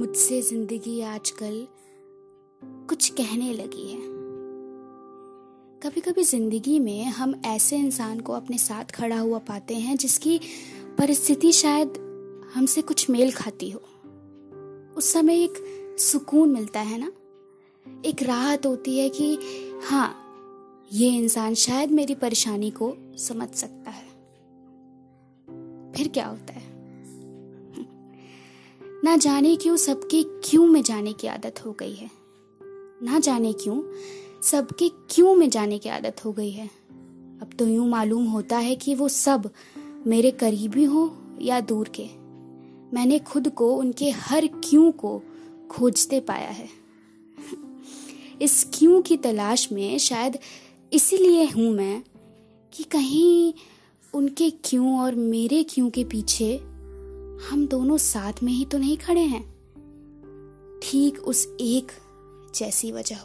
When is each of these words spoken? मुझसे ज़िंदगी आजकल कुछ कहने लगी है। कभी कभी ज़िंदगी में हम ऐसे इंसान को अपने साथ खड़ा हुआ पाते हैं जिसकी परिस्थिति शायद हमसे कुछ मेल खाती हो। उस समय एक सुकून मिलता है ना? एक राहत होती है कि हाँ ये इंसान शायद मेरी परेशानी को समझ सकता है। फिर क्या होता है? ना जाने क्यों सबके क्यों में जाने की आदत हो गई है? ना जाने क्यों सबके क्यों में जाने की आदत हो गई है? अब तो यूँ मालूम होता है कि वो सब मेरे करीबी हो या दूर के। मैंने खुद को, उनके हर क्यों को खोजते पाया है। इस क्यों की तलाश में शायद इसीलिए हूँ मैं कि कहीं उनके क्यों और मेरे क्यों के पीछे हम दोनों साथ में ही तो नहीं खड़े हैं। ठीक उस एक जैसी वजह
मुझसे 0.00 0.42
ज़िंदगी 0.42 1.00
आजकल 1.00 1.66
कुछ 2.88 3.08
कहने 3.08 3.52
लगी 3.52 3.90
है। 3.92 4.00
कभी 5.82 6.00
कभी 6.00 6.22
ज़िंदगी 6.22 6.78
में 6.78 7.04
हम 7.04 7.42
ऐसे 7.46 7.76
इंसान 7.76 8.20
को 8.20 8.32
अपने 8.32 8.58
साथ 8.58 8.84
खड़ा 8.84 9.18
हुआ 9.18 9.38
पाते 9.38 9.74
हैं 9.74 9.96
जिसकी 9.96 10.40
परिस्थिति 10.98 11.52
शायद 11.52 11.92
हमसे 12.54 12.82
कुछ 12.82 13.10
मेल 13.10 13.32
खाती 13.32 13.70
हो। 13.70 13.80
उस 14.96 15.12
समय 15.12 15.44
एक 15.44 15.54
सुकून 15.98 16.48
मिलता 16.48 16.80
है 16.80 16.98
ना? 16.98 17.12
एक 18.04 18.22
राहत 18.22 18.66
होती 18.66 18.98
है 18.98 19.08
कि 19.08 19.38
हाँ 19.84 20.16
ये 20.92 21.08
इंसान 21.08 21.54
शायद 21.54 21.90
मेरी 21.90 22.14
परेशानी 22.14 22.70
को 22.70 22.96
समझ 23.18 23.48
सकता 23.48 23.90
है। 23.90 24.08
फिर 25.92 26.08
क्या 26.08 26.26
होता 26.26 26.52
है? 26.52 26.79
ना 29.04 29.16
जाने 29.16 29.56
क्यों 29.56 29.76
सबके 29.76 30.22
क्यों 30.22 30.66
में 30.66 30.82
जाने 30.82 31.12
की 31.12 31.26
आदत 31.26 31.66
हो 31.66 31.72
गई 31.72 31.92
है? 31.92 32.10
ना 33.02 33.18
जाने 33.18 33.52
क्यों 33.52 33.82
सबके 34.42 34.88
क्यों 34.88 35.34
में 35.34 35.50
जाने 35.50 35.78
की 35.78 35.88
आदत 35.88 36.24
हो 36.24 36.32
गई 36.32 36.50
है? 36.50 36.66
अब 37.42 37.50
तो 37.58 37.66
यूँ 37.66 37.88
मालूम 37.88 38.24
होता 38.24 38.58
है 38.58 38.76
कि 38.76 38.94
वो 38.94 39.08
सब 39.08 39.50
मेरे 40.06 40.30
करीबी 40.30 40.84
हो 40.84 41.16
या 41.40 41.60
दूर 41.60 41.88
के। 42.00 42.06
मैंने 42.96 43.18
खुद 43.18 43.48
को, 43.48 43.76
उनके 43.76 44.10
हर 44.10 44.46
क्यों 44.46 44.92
को 44.92 45.22
खोजते 45.70 46.20
पाया 46.20 46.48
है। 46.48 46.68
इस 48.42 48.70
क्यों 48.74 49.02
की 49.02 49.16
तलाश 49.16 49.72
में 49.72 49.98
शायद 49.98 50.38
इसीलिए 50.92 51.44
हूँ 51.44 51.70
मैं 51.70 52.02
कि 52.72 52.84
कहीं 52.84 53.54
उनके 54.14 54.50
क्यों 54.50 55.00
और 55.00 55.14
मेरे 55.14 55.62
क्यों 55.62 55.90
के 55.90 56.04
पीछे 56.04 56.60
हम 57.48 57.66
दोनों 57.66 57.98
साथ 57.98 58.32
में 58.42 58.52
ही 58.52 58.64
तो 58.64 58.78
नहीं 58.78 58.96
खड़े 58.96 59.20
हैं। 59.20 59.42
ठीक 60.82 61.18
उस 61.18 61.56
एक 61.60 61.92
जैसी 62.54 62.92
वजह 62.92 63.16